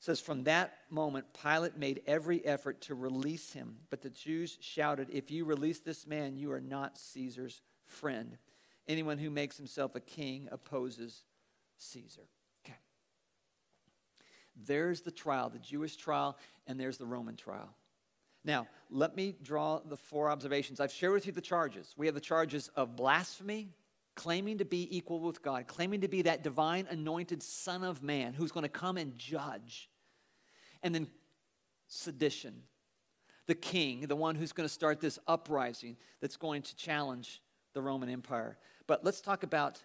[0.00, 3.76] says, From that moment, Pilate made every effort to release him.
[3.90, 8.36] But the Jews shouted, If you release this man, you are not Caesar's friend.
[8.88, 11.22] Anyone who makes himself a king opposes
[11.76, 12.26] Caesar.
[12.64, 12.76] Okay.
[14.66, 16.36] There's the trial, the Jewish trial,
[16.66, 17.74] and there's the Roman trial.
[18.42, 20.80] Now, let me draw the four observations.
[20.80, 21.94] I've shared with you the charges.
[21.98, 23.68] We have the charges of blasphemy,
[24.14, 28.32] claiming to be equal with God, claiming to be that divine anointed Son of Man
[28.32, 29.89] who's going to come and judge.
[30.82, 31.08] And then
[31.88, 32.62] sedition,
[33.46, 37.42] the king, the one who's going to start this uprising that's going to challenge
[37.74, 38.56] the Roman Empire.
[38.86, 39.80] But let's talk about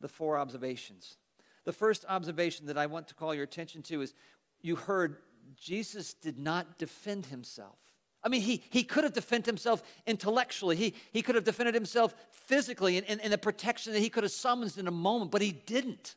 [0.00, 1.16] the four observations.
[1.64, 4.14] The first observation that I want to call your attention to is
[4.62, 5.16] you heard
[5.56, 7.76] Jesus did not defend himself.
[8.22, 10.74] I mean, he, he could have defended himself intellectually.
[10.74, 14.32] He, he could have defended himself physically in, in the protection that he could have
[14.32, 16.16] summoned in a moment, but he didn't.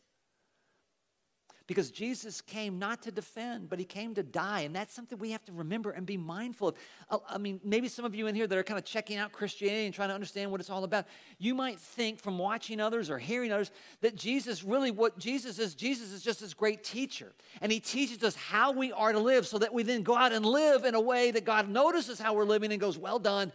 [1.70, 4.62] Because Jesus came not to defend, but he came to die.
[4.62, 6.76] And that's something we have to remember and be mindful of.
[7.12, 9.32] Uh, I mean, maybe some of you in here that are kind of checking out
[9.34, 11.06] Christianity and trying to understand what it's all about,
[11.38, 13.70] you might think from watching others or hearing others
[14.02, 17.34] that Jesus really, what Jesus is, Jesus is just this great teacher.
[17.62, 20.34] And he teaches us how we are to live so that we then go out
[20.34, 23.52] and live in a way that God notices how we're living and goes, Well done,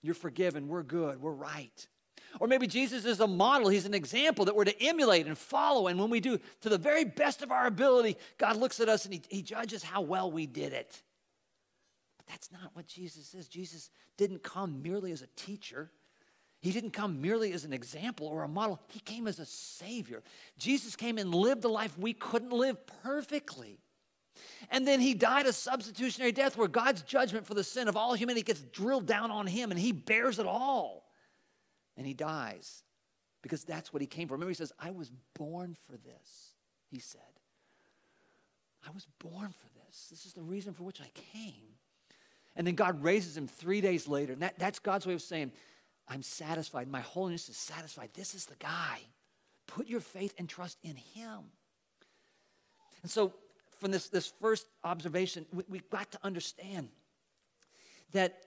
[0.00, 1.86] you're forgiven, we're good, we're right.
[2.40, 5.86] Or maybe Jesus is a model, he's an example that we're to emulate and follow.
[5.86, 9.04] And when we do to the very best of our ability, God looks at us
[9.04, 11.02] and he, he judges how well we did it.
[12.18, 13.48] But that's not what Jesus is.
[13.48, 15.90] Jesus didn't come merely as a teacher.
[16.60, 18.80] He didn't come merely as an example or a model.
[18.88, 20.22] He came as a savior.
[20.58, 23.78] Jesus came and lived the life we couldn't live perfectly.
[24.70, 28.14] And then he died a substitutionary death where God's judgment for the sin of all
[28.14, 31.05] humanity gets drilled down on him and he bears it all
[31.96, 32.82] and he dies
[33.42, 34.34] because that's what he came for.
[34.34, 36.52] Remember, he says, I was born for this,
[36.90, 37.20] he said.
[38.86, 40.08] I was born for this.
[40.10, 41.74] This is the reason for which I came.
[42.54, 44.32] And then God raises him three days later.
[44.32, 45.52] And that, that's God's way of saying,
[46.08, 46.88] I'm satisfied.
[46.88, 48.10] My holiness is satisfied.
[48.14, 49.00] This is the guy.
[49.66, 51.40] Put your faith and trust in him.
[53.02, 53.34] And so,
[53.80, 56.88] from this, this first observation, we, we've got to understand
[58.12, 58.44] that,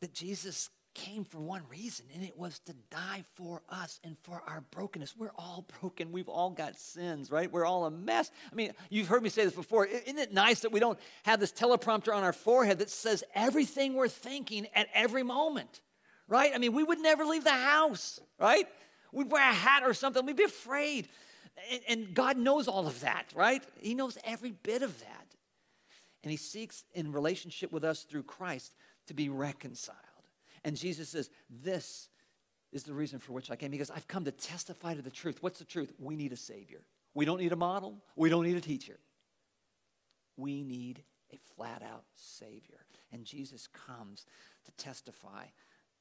[0.00, 4.42] that Jesus came for one reason, and it was to die for us and for
[4.46, 5.14] our brokenness.
[5.14, 6.10] We're all broken.
[6.10, 7.52] We've all got sins, right?
[7.52, 8.30] We're all a mess.
[8.50, 9.84] I mean, you've heard me say this before.
[9.84, 13.92] Isn't it nice that we don't have this teleprompter on our forehead that says everything
[13.92, 15.82] we're thinking at every moment,
[16.28, 16.50] right?
[16.54, 18.66] I mean, we would never leave the house, right?
[19.12, 20.24] We'd wear a hat or something.
[20.24, 21.08] We'd be afraid.
[21.88, 23.62] And, God knows all of that, right?
[23.78, 25.26] He knows every bit of that.
[26.22, 28.74] And He seeks in relationship with us through Christ
[29.08, 29.98] to be reconciled.
[30.66, 32.08] And Jesus says, This
[32.72, 35.38] is the reason for which I came, because I've come to testify to the truth.
[35.40, 35.92] What's the truth?
[35.98, 36.82] We need a Savior.
[37.14, 38.98] We don't need a model, we don't need a teacher.
[40.36, 41.02] We need
[41.32, 42.84] a flat out Savior.
[43.10, 44.26] And Jesus comes
[44.66, 45.44] to testify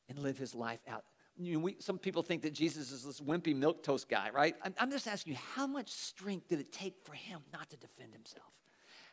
[0.10, 1.06] and live his life out.
[1.38, 4.56] You know, we, some people think that Jesus is this wimpy milquetoast guy, right?
[4.63, 7.78] I'm, I'm just asking you, how much strength did it take for him not to
[7.78, 8.51] defend himself?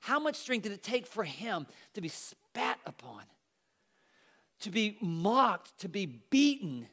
[0.00, 3.22] How much strength did it take for him to be spat upon?
[4.62, 6.86] To be mocked, to be beaten.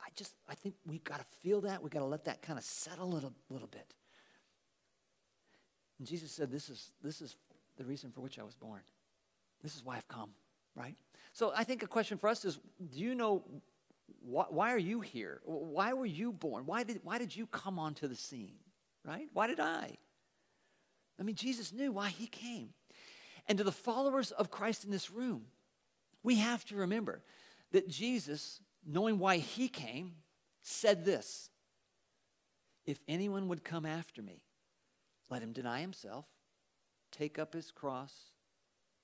[0.00, 1.82] I just, I think we've got to feel that.
[1.82, 3.94] We've got to let that kind of settle a little, little bit.
[5.98, 7.36] And Jesus said, this is, this is
[7.76, 8.80] the reason for which I was born.
[9.62, 10.30] This is why I've come,
[10.74, 10.94] right?
[11.32, 12.58] So I think a question for us is
[12.92, 13.44] do you know
[14.20, 15.40] why, why are you here?
[15.44, 16.66] Why were you born?
[16.66, 18.54] Why did, why did you come onto the scene,
[19.04, 19.28] right?
[19.32, 19.96] Why did I?
[21.18, 22.70] I mean, Jesus knew why he came.
[23.48, 25.46] And to the followers of Christ in this room,
[26.22, 27.22] we have to remember
[27.72, 30.14] that Jesus, knowing why he came,
[30.62, 31.50] said this
[32.86, 34.42] If anyone would come after me,
[35.30, 36.26] let him deny himself,
[37.12, 38.12] take up his cross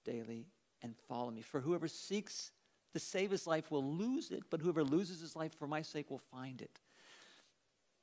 [0.04, 0.46] daily,
[0.82, 1.40] and follow me.
[1.40, 2.50] For whoever seeks
[2.92, 6.10] to save his life will lose it, but whoever loses his life for my sake
[6.10, 6.80] will find it.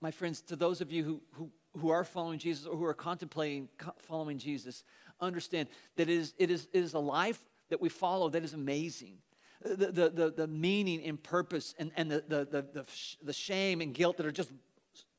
[0.01, 2.93] My friends, to those of you who, who, who are following Jesus or who are
[2.93, 3.69] contemplating
[3.99, 4.83] following Jesus,
[5.19, 7.39] understand that it is, it is, it is a life
[7.71, 9.17] that we follow that is amazing.
[9.63, 12.85] The, the, the, the meaning and purpose and, and the, the, the, the,
[13.21, 14.51] the shame and guilt that are just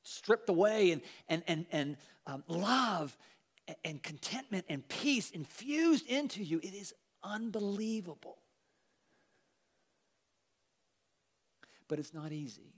[0.02, 3.16] stripped away and, and, and, and um, love
[3.84, 6.58] and contentment and peace infused into you.
[6.58, 8.38] It is unbelievable.
[11.88, 12.74] But it's not easy.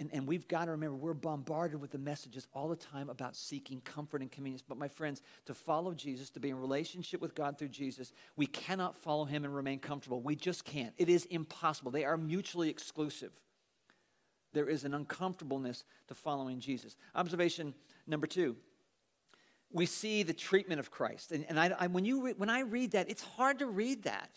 [0.00, 3.36] And, and we've got to remember, we're bombarded with the messages all the time about
[3.36, 4.62] seeking comfort and convenience.
[4.66, 8.46] But my friends, to follow Jesus, to be in relationship with God through Jesus, we
[8.46, 10.20] cannot follow him and remain comfortable.
[10.20, 10.92] We just can't.
[10.98, 11.92] It is impossible.
[11.92, 13.32] They are mutually exclusive.
[14.52, 16.96] There is an uncomfortableness to following Jesus.
[17.14, 17.74] Observation
[18.06, 18.56] number two
[19.72, 21.32] we see the treatment of Christ.
[21.32, 24.02] And, and I, I, when, you re, when I read that, it's hard to read
[24.04, 24.30] that.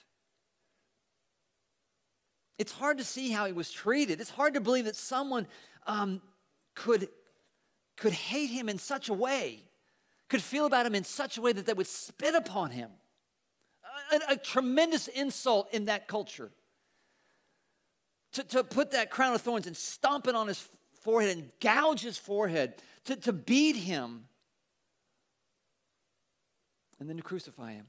[2.57, 4.21] It's hard to see how he was treated.
[4.21, 5.47] It's hard to believe that someone
[5.87, 6.21] um,
[6.73, 7.09] could,
[7.97, 9.63] could hate him in such a way,
[10.29, 12.89] could feel about him in such a way that they would spit upon him.
[14.11, 16.51] A, a tremendous insult in that culture.
[18.33, 20.67] To, to put that crown of thorns and stomp it on his
[21.01, 24.25] forehead and gouge his forehead, to, to beat him,
[26.99, 27.87] and then to crucify him.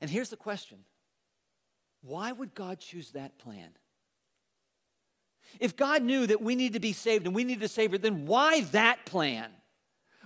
[0.00, 0.78] And here's the question
[2.02, 3.70] why would God choose that plan?
[5.58, 8.26] If God knew that we need to be saved and we need a Savior, then
[8.26, 9.50] why that plan?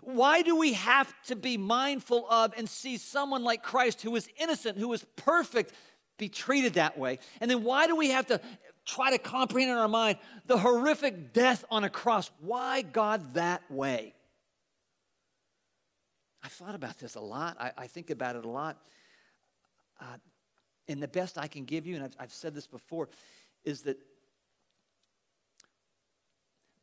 [0.02, 4.28] Why do we have to be mindful of and see someone like Christ who is
[4.38, 5.72] innocent, who is perfect,
[6.18, 7.20] be treated that way?
[7.40, 8.40] And then why do we have to
[8.84, 12.30] try to comprehend in our mind the horrific death on a cross?
[12.40, 14.14] Why God that way?
[16.42, 17.56] I thought about this a lot.
[17.58, 18.76] I, I think about it a lot.
[19.98, 20.18] Uh,
[20.88, 23.08] and the best I can give you, and I've, I've said this before,
[23.64, 23.96] is that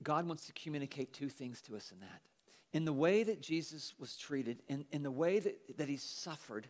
[0.03, 2.21] God wants to communicate two things to us in that.
[2.73, 6.67] In the way that Jesus was treated, in, in the way that, that he suffered,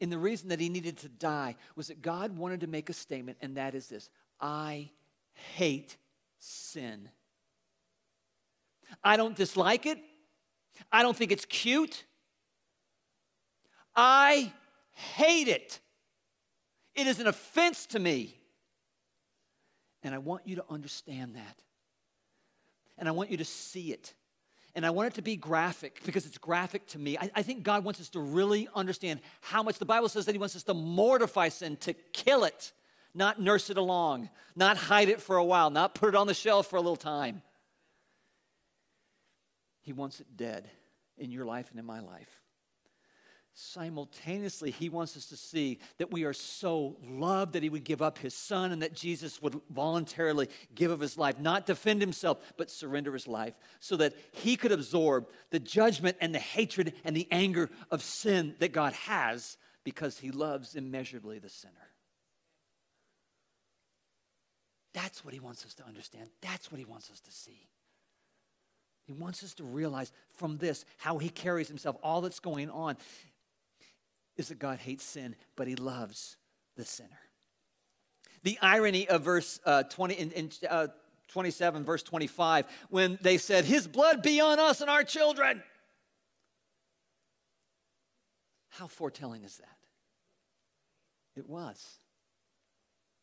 [0.00, 2.92] in the reason that he needed to die, was that God wanted to make a
[2.92, 4.90] statement, and that is this I
[5.32, 5.96] hate
[6.38, 7.08] sin.
[9.02, 9.98] I don't dislike it.
[10.92, 12.04] I don't think it's cute.
[13.94, 14.52] I
[14.92, 15.80] hate it.
[16.94, 18.34] It is an offense to me.
[20.02, 21.62] And I want you to understand that
[22.98, 24.14] and I want you to see it.
[24.74, 27.16] And I want it to be graphic because it's graphic to me.
[27.18, 30.32] I, I, think God wants us to really understand how much the Bible says that
[30.32, 32.72] He wants us to mortify sin, to kill it,
[33.14, 36.34] not nurse it along, not hide it for a while, not put it on the
[36.34, 37.42] shelf for a little time.
[39.82, 40.68] He wants it dead
[41.16, 42.40] in your life and in my life
[43.58, 48.00] simultaneously, he wants us to see that we are so loved that he would give
[48.00, 52.38] up his son and that Jesus would voluntarily give of his life, not defend himself,
[52.56, 57.16] but surrender his life, so that he could absorb the judgment and the hatred and
[57.16, 61.74] the anger of sin that God has because he loves immeasurably the sinner.
[64.94, 66.28] That's what he wants us to understand.
[66.42, 67.68] That's what he wants us to see.
[69.08, 72.98] He wants us to realize from this how he carries himself, all that's going on
[74.38, 76.36] is that God hates sin, but he loves
[76.76, 77.20] the sinner.
[78.44, 80.86] The irony of verse uh, 20 in, in uh,
[81.28, 85.62] 27, verse 25, when they said, His blood be on us and our children.
[88.70, 89.76] How foretelling is that?
[91.36, 91.84] It was.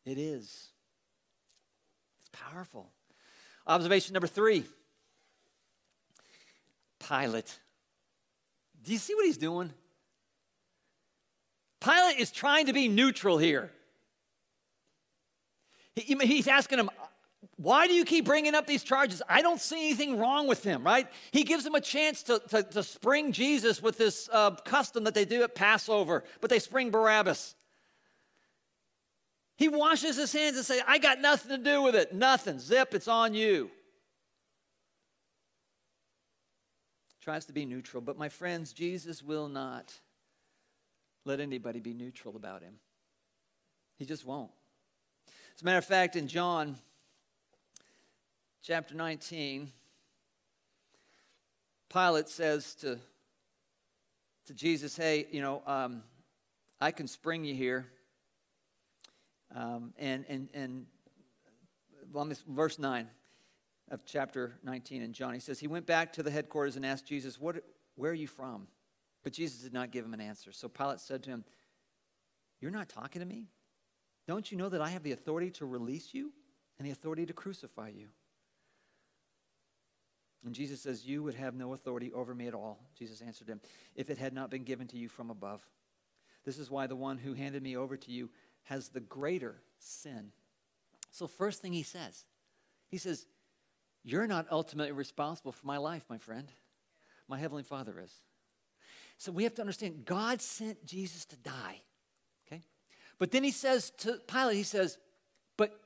[0.04, 0.68] It is.
[2.20, 2.92] It's powerful.
[3.66, 4.64] Observation number three
[7.08, 7.58] Pilate.
[8.82, 9.72] Do you see what he's doing?
[11.80, 13.70] Pilate is trying to be neutral here.
[15.94, 16.90] He, he's asking him,
[17.56, 19.22] why do you keep bringing up these charges?
[19.28, 21.06] I don't see anything wrong with him, right?
[21.30, 25.14] He gives him a chance to, to, to spring Jesus with this uh, custom that
[25.14, 27.54] they do at Passover, but they spring Barabbas.
[29.56, 32.12] He washes his hands and says, I got nothing to do with it.
[32.12, 32.58] Nothing.
[32.58, 33.70] Zip, it's on you.
[37.22, 39.98] Tries to be neutral, but my friends, Jesus will not
[41.26, 42.74] let anybody be neutral about him.
[43.98, 44.50] He just won't.
[45.56, 46.76] As a matter of fact, in John
[48.62, 49.72] chapter 19,
[51.92, 52.98] Pilate says to,
[54.46, 56.02] to Jesus, Hey, you know, um,
[56.80, 57.86] I can spring you here.
[59.54, 60.86] Um, and, and, and
[62.12, 63.08] well, verse 9
[63.90, 67.06] of chapter 19 in John, he says, He went back to the headquarters and asked
[67.06, 67.56] Jesus, what,
[67.96, 68.68] Where are you from?
[69.26, 70.52] But Jesus did not give him an answer.
[70.52, 71.44] So Pilate said to him,
[72.60, 73.48] You're not talking to me?
[74.28, 76.30] Don't you know that I have the authority to release you
[76.78, 78.06] and the authority to crucify you?
[80.44, 82.78] And Jesus says, You would have no authority over me at all.
[82.96, 83.60] Jesus answered him,
[83.96, 85.60] If it had not been given to you from above.
[86.44, 88.30] This is why the one who handed me over to you
[88.62, 90.30] has the greater sin.
[91.10, 92.26] So, first thing he says,
[92.86, 93.26] he says,
[94.04, 96.52] You're not ultimately responsible for my life, my friend.
[97.26, 98.12] My Heavenly Father is.
[99.18, 101.80] So we have to understand God sent Jesus to die.
[102.46, 102.62] Okay?
[103.18, 104.98] But then he says to Pilate, he says,
[105.56, 105.78] But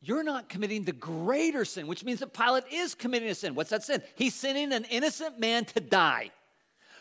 [0.00, 3.54] you're not committing the greater sin, which means that Pilate is committing a sin.
[3.54, 4.02] What's that sin?
[4.14, 6.30] He's sending an innocent man to die.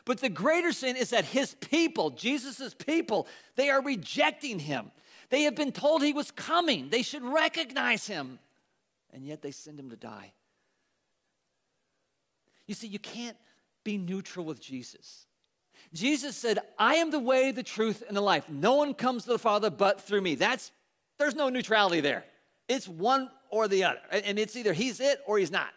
[0.06, 4.92] But the greater sin is that his people, Jesus' people, they are rejecting him.
[5.30, 8.40] They have been told he was coming, they should recognize him,
[9.14, 10.34] and yet they send him to die.
[12.68, 13.38] You see, you can't
[13.84, 15.28] be neutral with Jesus.
[15.94, 18.48] Jesus said, I am the way, the truth, and the life.
[18.50, 20.36] No one comes to the Father but through me.
[20.36, 20.72] That's
[21.18, 22.24] there's no neutrality there.
[22.68, 24.00] It's one or the other.
[24.12, 25.70] And it's either he's it or he's not.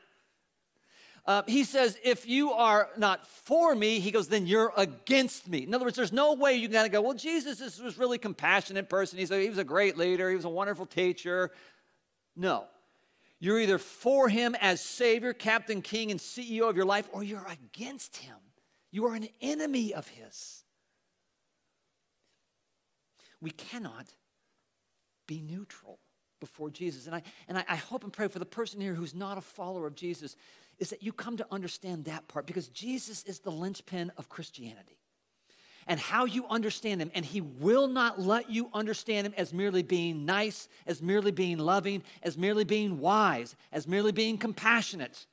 [1.27, 5.65] Uh, he says, if you are not for me, he goes, then you're against me.
[5.65, 8.91] In other words, there's no way you of go, well, Jesus this was really compassionate
[8.91, 9.19] person.
[9.19, 10.29] He's a, he was a great leader.
[10.29, 11.51] He was a wonderful teacher.
[12.37, 12.67] No.
[13.41, 17.47] You're either for him as Savior, Captain, King, and CEO of your life, or you're
[17.51, 18.37] against him.
[18.95, 20.63] You are an enemy of his.
[23.41, 24.07] We cannot
[25.27, 25.99] be neutral
[26.39, 27.07] before Jesus.
[27.07, 29.89] And I, and I, hope and pray for the person here who's not a follower
[29.89, 30.37] of Jesus
[30.79, 35.01] is that you come to understand that part because Jesus is the linchpin of Christianity
[35.89, 37.11] and how you understand him.
[37.17, 41.59] And he will not let you understand him as merely being nice, as merely being
[41.59, 45.27] loving, as merely being wise, as merely being compassionate.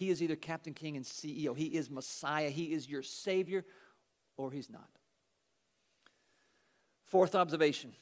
[0.00, 3.66] He is either Captain King and CEO, he is Messiah, he is your Savior,
[4.38, 4.88] or he's not.
[7.04, 7.92] Fourth observation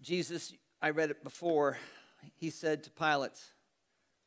[0.00, 0.52] Jesus,
[0.82, 1.78] I read it before,
[2.34, 3.40] he said to Pilate,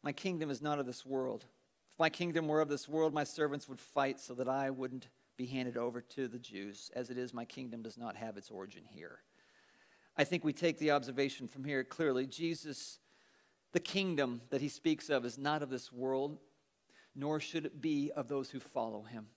[0.04, 1.44] my kingdom is not of this world.
[1.92, 5.10] If my kingdom were of this world, my servants would fight so that I wouldn't
[5.36, 6.92] be handed over to the Jews.
[6.96, 9.20] As it is, my kingdom does not have its origin here.
[10.16, 12.26] I think we take the observation from here clearly.
[12.26, 13.00] Jesus,
[13.76, 16.38] the kingdom that he speaks of, is not of this world,
[17.14, 19.28] nor should it be of those who follow him.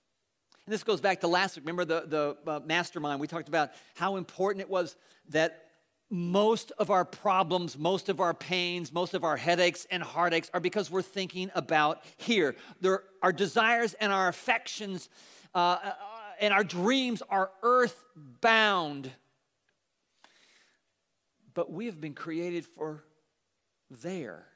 [0.64, 1.66] And this goes back to last week.
[1.66, 3.18] Remember the, the uh, mastermind?
[3.18, 4.94] We talked about how important it was
[5.30, 5.64] that
[6.08, 10.60] most of our problems, most of our pains, most of our headaches and heartaches are
[10.60, 12.54] because we're thinking about here.
[12.80, 15.08] There, our desires and our affections
[15.52, 15.92] uh, uh,
[16.40, 19.10] and our dreams are earthbound.
[21.54, 23.02] But we have been created for
[23.90, 24.46] there,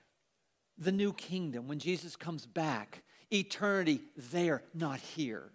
[0.78, 5.52] the new kingdom, when Jesus comes back, eternity there, not here.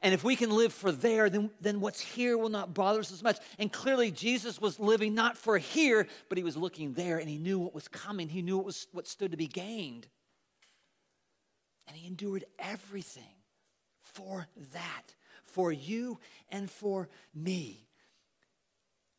[0.00, 3.10] And if we can live for there, then, then what's here will not bother us
[3.10, 3.38] as much.
[3.58, 7.36] And clearly, Jesus was living not for here, but he was looking there and he
[7.36, 8.28] knew what was coming.
[8.28, 10.06] He knew what, was, what stood to be gained.
[11.88, 13.24] And he endured everything
[14.02, 15.14] for that,
[15.44, 16.20] for you
[16.50, 17.87] and for me.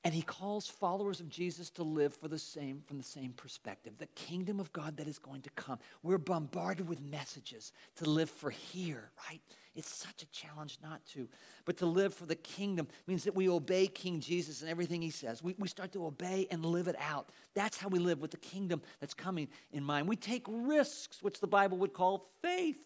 [0.09, 3.93] And he calls followers of Jesus to live for the same from the same perspective.
[3.99, 5.77] The kingdom of God that is going to come.
[6.01, 9.39] We're bombarded with messages to live for here, right?
[9.75, 11.29] It's such a challenge not to.
[11.63, 15.11] But to live for the kingdom means that we obey King Jesus and everything he
[15.11, 15.43] says.
[15.43, 17.29] We, we start to obey and live it out.
[17.53, 20.07] That's how we live with the kingdom that's coming in mind.
[20.07, 22.83] We take risks, which the Bible would call faith,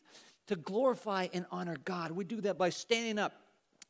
[0.47, 2.11] to glorify and honor God.
[2.11, 3.31] We do that by standing up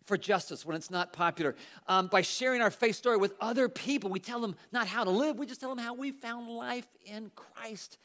[0.06, 1.56] for justice when it's not popular.
[1.88, 5.10] Um, by sharing our faith story with other people, we tell them not how to
[5.10, 7.97] live, we just tell them how we found life in Christ.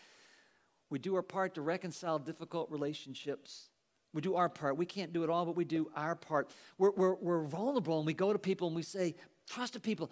[0.90, 3.68] We do our part to reconcile difficult relationships.
[4.14, 4.76] We do our part.
[4.76, 6.51] We can't do it all, but we do our part.
[6.78, 9.14] We're, we're, we're vulnerable and we go to people and we say,
[9.49, 10.11] Trusted people,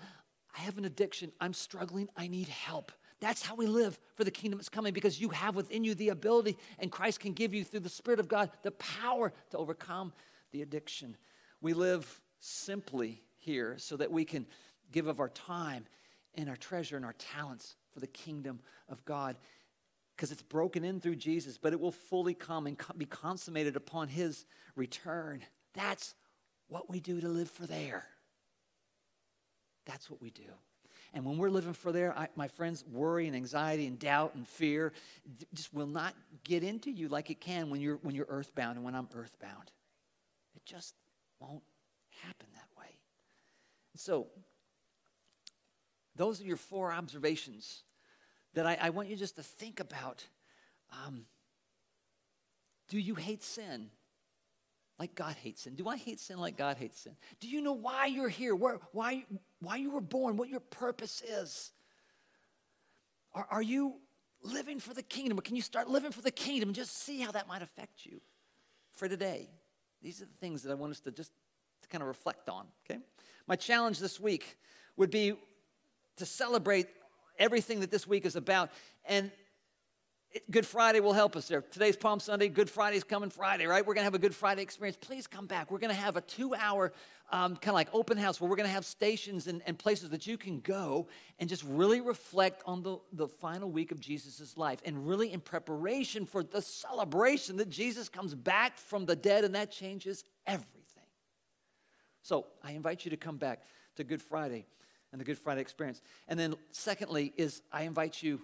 [0.56, 1.30] I have an addiction.
[1.40, 2.08] I'm struggling.
[2.16, 2.92] I need help.
[3.20, 6.10] That's how we live for the kingdom that's coming because you have within you the
[6.10, 10.12] ability, and Christ can give you through the Spirit of God the power to overcome
[10.52, 11.16] the addiction.
[11.60, 14.46] We live simply here so that we can
[14.92, 15.86] give of our time
[16.34, 19.36] and our treasure and our talents for the kingdom of God
[20.14, 24.08] because it's broken in through Jesus, but it will fully come and be consummated upon
[24.08, 25.42] his return.
[25.74, 26.14] That's
[26.68, 28.06] what we do to live for there.
[29.84, 30.42] That's what we do.
[31.12, 34.46] And when we're living for there, I, my friends, worry and anxiety and doubt and
[34.46, 34.92] fear
[35.54, 38.84] just will not get into you like it can when you're, when you're earthbound and
[38.84, 39.70] when I'm earthbound.
[40.54, 40.94] It just
[41.40, 41.62] won't
[42.22, 42.88] happen that way.
[43.94, 44.28] So,
[46.14, 47.82] those are your four observations
[48.54, 50.24] that I, I want you just to think about.
[51.04, 51.26] Um,
[52.88, 53.90] do you hate sin?
[54.98, 55.74] like God hates sin?
[55.74, 57.16] Do I hate sin like God hates sin?
[57.40, 58.54] Do you know why you're here?
[58.54, 59.24] Where, why,
[59.60, 60.36] why you were born?
[60.36, 61.72] What your purpose is?
[63.34, 63.96] Are, are you
[64.42, 65.38] living for the kingdom?
[65.38, 68.06] Or can you start living for the kingdom and just see how that might affect
[68.06, 68.20] you
[68.92, 69.50] for today?
[70.06, 71.32] These are the things that I want us to just
[71.82, 73.00] to kind of reflect on, okay?
[73.48, 74.56] My challenge this week
[74.96, 75.32] would be
[76.18, 76.86] to celebrate
[77.40, 78.70] everything that this week is about.
[79.04, 79.32] And
[80.50, 81.62] Good Friday will help us there.
[81.62, 82.48] Today's Palm Sunday.
[82.48, 83.86] Good Friday's coming Friday, right?
[83.86, 84.98] We're going to have a Good Friday experience.
[85.00, 85.70] Please come back.
[85.70, 86.92] We're going to have a two hour
[87.30, 90.10] um, kind of like open house where we're going to have stations and, and, places
[90.10, 91.08] that you can go
[91.40, 95.40] and just really reflect on the, the final week of Jesus' life and really in
[95.40, 100.76] preparation for the celebration that Jesus comes back from the dead and that changes everything.
[102.22, 103.62] So I invite you to come back
[103.96, 104.66] to Good Friday
[105.10, 106.02] and the Good Friday experience.
[106.28, 108.40] And then, secondly, is I invite you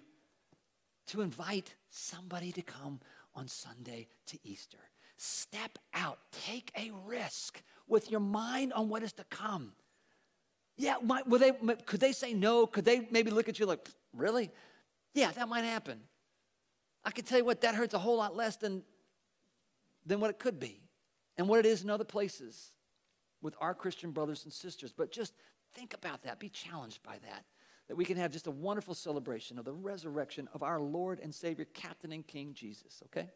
[1.13, 2.99] to invite somebody to come
[3.35, 4.79] on Sunday to Easter.
[5.19, 9.73] Step out, take a risk with your mind on what is to come.
[10.79, 11.53] Yeah, might, they,
[11.85, 12.67] could they say no?
[12.67, 13.87] Could they maybe look at you like,
[14.17, 14.51] really?
[15.15, 16.01] Yeah, that might happen.
[17.05, 18.83] I can tell you what, that hurts a whole lot less than,
[20.07, 20.81] than what it could be
[21.37, 22.73] and what it is in other places
[23.43, 24.95] with our Christian brothers and sisters.
[24.97, 25.35] But just
[25.75, 27.45] think about that, be challenged by that
[27.89, 31.35] that we can have just a wonderful celebration of the resurrection of our Lord and
[31.35, 33.29] Savior, Captain and King Jesus, okay?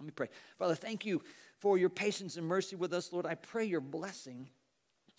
[0.00, 0.28] Let me pray.
[0.58, 1.22] Father, thank you
[1.58, 3.26] for your patience and mercy with us, Lord.
[3.26, 4.48] I pray your blessing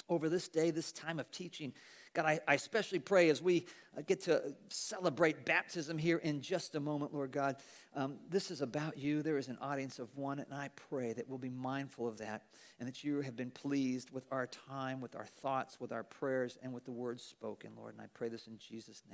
[0.09, 1.73] over this day, this time of teaching.
[2.13, 3.65] God, I, I especially pray as we
[3.97, 7.55] uh, get to celebrate baptism here in just a moment, Lord God.
[7.95, 9.23] Um, this is about you.
[9.23, 12.43] There is an audience of one, and I pray that we'll be mindful of that
[12.79, 16.57] and that you have been pleased with our time, with our thoughts, with our prayers,
[16.61, 17.93] and with the words spoken, Lord.
[17.93, 19.11] And I pray this in Jesus' name.